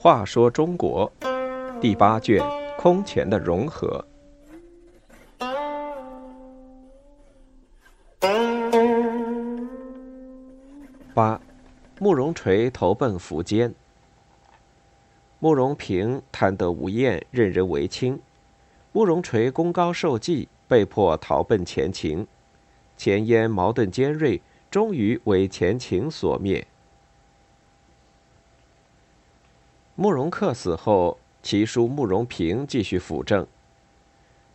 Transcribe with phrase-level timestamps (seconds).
[0.00, 1.10] 话说中国
[1.80, 2.42] 第八卷
[2.78, 4.02] 空前的融合。
[11.12, 11.38] 八，
[11.98, 13.74] 慕容垂投奔苻坚。
[15.40, 18.18] 慕容平贪得无厌，任人唯亲。
[18.92, 22.26] 慕容垂功高受忌，被迫逃奔前秦。
[22.98, 26.66] 前燕矛盾尖锐，终于为前秦所灭。
[29.94, 33.46] 慕容恪死后，其叔慕容平继续辅政。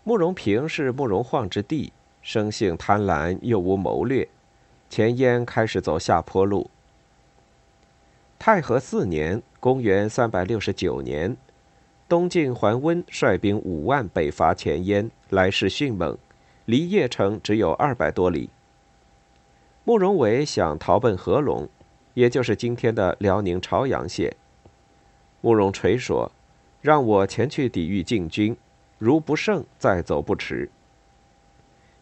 [0.03, 4.27] 慕容平是慕容晃之弟，生性贪婪，又无谋略，
[4.89, 6.69] 前燕开始走下坡路。
[8.37, 11.37] 太和四年（公元369年），
[12.09, 16.17] 东晋桓温率兵五万北伐前燕，来势迅猛，
[16.65, 18.49] 离邺城只有二百多里。
[19.83, 21.67] 慕容伟想逃奔合龙，
[22.13, 24.35] 也就是今天的辽宁朝阳县。
[25.41, 26.31] 慕容垂说
[26.81, 28.55] ：“让我前去抵御晋军，
[28.97, 30.69] 如不胜，再走不迟。”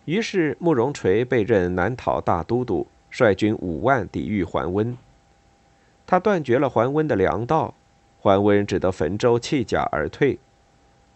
[0.05, 4.95] 于是慕容垂被任南讨大都督，率军五万抵御桓温。
[6.05, 7.73] 他断绝了桓温的粮道，
[8.19, 10.38] 桓温只得焚舟弃甲而退。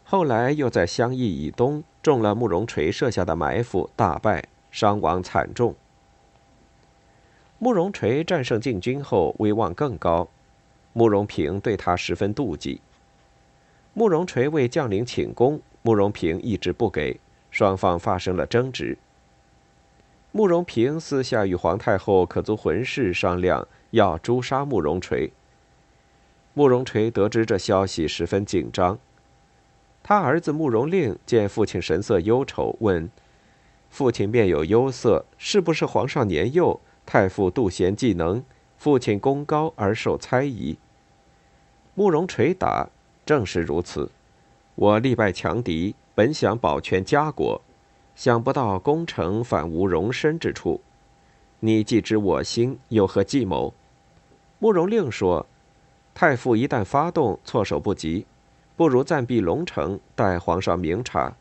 [0.04, 5.74] 后来又在襄邑以东中了慕容垂设下的埋伏，大败，伤亡惨重。
[7.58, 10.28] 慕容垂战胜晋军后，威望更高，
[10.94, 12.80] 慕容平对他十分妒忌。
[13.96, 19.00] 慕容垂为将领请功，慕容平一直不给，双方发生了争执。
[20.32, 23.68] 慕容平私下与皇太后可族浑氏商量。
[23.92, 25.32] 要诛杀慕容垂。
[26.54, 29.00] 慕容垂得知这消息，十分紧张。
[30.08, 33.10] 他儿子慕容令见父亲神色忧愁，问
[33.90, 38.44] ：“父亲面有忧色，是不是皇上年幼，太傅妒贤嫉能，
[38.78, 40.78] 父亲功高而受猜疑？”
[41.96, 42.88] 慕容垂答
[43.26, 44.12] ：“正是如此。
[44.76, 47.60] 我力败强敌，本想保全家国，
[48.14, 50.82] 想不到攻城反无容身之处。
[51.62, 53.74] 你既知我心，有何计谋？”
[54.60, 55.48] 慕容令说
[56.14, 58.28] ：“太傅一旦发动，措手不及，
[58.76, 61.36] 不如暂避龙城，待皇上明察。”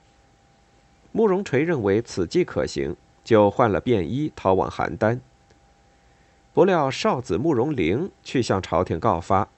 [1.12, 5.20] 慕容垂认为此计可行，就换了便衣逃往邯郸。
[6.52, 9.48] 不料少子慕容玲去向朝廷告发，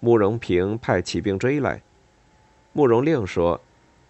[0.00, 1.82] 慕容平派骑兵追来。
[2.72, 3.60] 慕容令说：“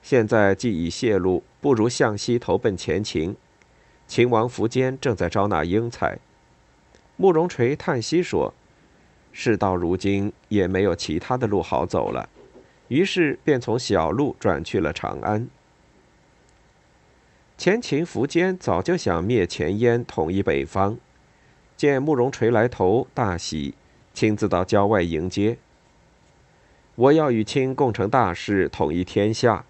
[0.02, 3.36] 现在既已泄露，不如向西投奔前秦。
[4.06, 6.18] 秦王苻坚正在招纳英才。”
[7.16, 8.52] 慕容垂叹息说。
[9.32, 12.28] 事到如今，也没有其他的路好走了，
[12.88, 15.48] 于是便从小路转去了长安。
[17.56, 20.96] 前秦苻坚早就想灭前燕，统一北方，
[21.76, 23.74] 见慕容垂来投，大喜，
[24.12, 25.58] 亲自到郊外迎接。
[26.94, 29.64] 我要与卿共成大事，统一天下。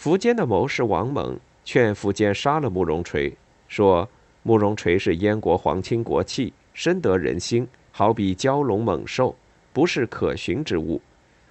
[0.00, 3.36] 苻坚的谋士王猛劝苻坚杀了慕容垂，
[3.68, 4.08] 说
[4.42, 7.68] 慕容垂是燕国皇亲国戚，深得人心。
[7.92, 9.36] 好比蛟龙猛兽，
[9.72, 11.00] 不是可寻之物，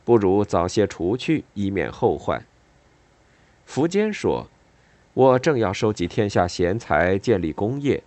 [0.03, 2.45] 不如早些除去，以免后患。
[3.67, 4.47] 苻坚说
[5.13, 8.03] ：“我正要收集天下贤才，建立功业，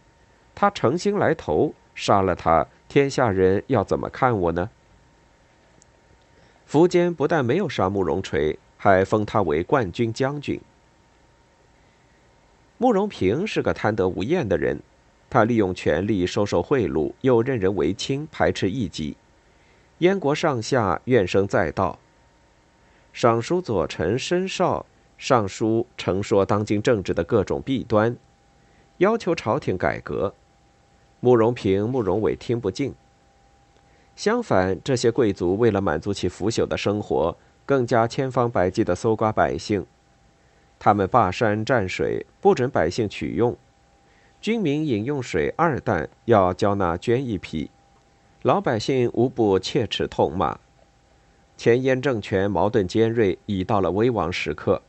[0.55, 4.71] 他诚心来投，杀了他，天下人要怎么看我呢？”
[6.69, 10.61] 苻坚不但没有杀慕容垂，还封他为冠军将军。
[12.76, 14.81] 慕容平是个贪得无厌的人。
[15.31, 19.16] 他利用权力收受贿赂，又任人唯亲，排斥异己。
[19.99, 21.99] 燕国上下怨声载道。
[23.12, 24.84] 尚书左丞申绍
[25.16, 28.16] 上书陈说当今政治的各种弊端，
[28.99, 30.34] 要求朝廷改革。
[31.21, 32.94] 慕容平、慕容伟听不进。
[34.16, 39.87] 相反，这些贵族为了满足其腐朽的生活，更加千方百计地搜刮百姓。
[40.78, 43.56] 他们霸山占水，不准百姓取用。
[44.40, 47.70] 军民饮用水二担要交纳捐一匹，
[48.44, 50.58] 老百姓无不切齿痛骂。
[51.56, 54.82] 前燕政权矛盾尖锐，已到了危亡时刻。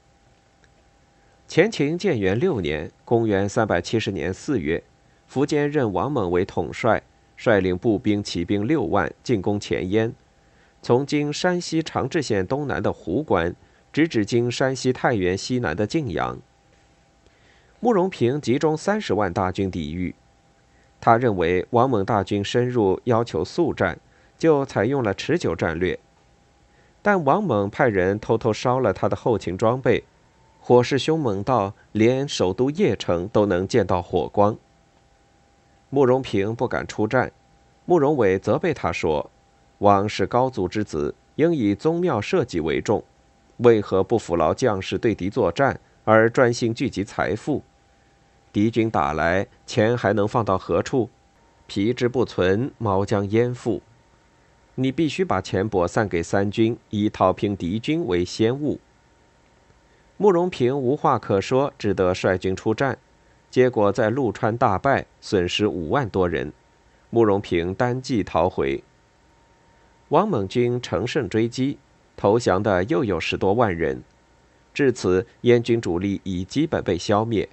[1.48, 4.84] 前秦建元六年（公元370年四月），
[5.32, 7.02] 苻坚任王猛为统帅，
[7.38, 10.14] 率领步兵、骑兵六万进攻前燕，
[10.82, 13.56] 从今山西长治县东南的壶关，
[13.94, 16.38] 直指今山西太原西南的晋阳。
[17.80, 20.14] 慕容平集中三十万大军抵御，
[21.00, 24.00] 他认为王猛大军深入要求速战，
[24.38, 26.00] 就采用了持久战略。
[27.02, 30.04] 但王猛派人偷偷烧了他的后勤装备，
[30.60, 34.58] 火势凶猛到连首都邺城都能见到火光。
[35.92, 37.32] 慕容平不敢出战，
[37.86, 39.30] 慕容伟责备他说
[39.78, 43.04] ：“王是高祖之子，应以宗庙社稷为重，
[43.58, 47.62] 为何不抚劳将士对敌作战，而专心聚集财富？
[48.56, 51.10] 敌军打来，钱还能放到何处？
[51.68, 53.82] 皮之不存，毛将焉附？”
[54.76, 58.80] 你必须把钱帛散给三军，以讨平敌军为先务。
[60.16, 62.98] 慕容平无话可说，只得率军出战，
[63.52, 66.54] 结果在陆川大败，损失五万多人。
[67.10, 68.82] 慕容平单骑逃回。
[70.08, 71.78] 王猛军乘胜追击，
[72.16, 74.02] 投降的又有十多万人。
[74.74, 77.50] 至此，燕军主力已基本被消灭。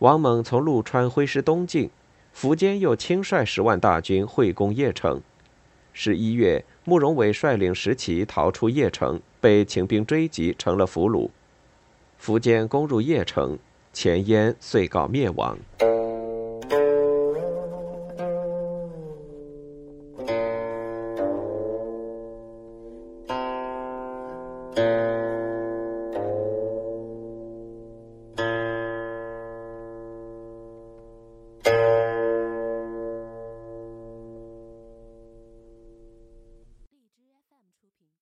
[0.00, 1.88] 王猛从陆川挥师东进，
[2.36, 5.22] 苻坚又亲率十万大军会攻邺城。
[5.94, 11.30] 十一月，慕容伟率领十骑逃出邺城，被秦兵追击，成了俘虏。
[12.22, 13.58] 苻坚攻入邺城，
[13.94, 15.58] 前燕遂告灭亡。